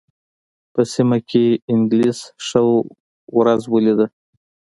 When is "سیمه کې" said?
0.93-1.45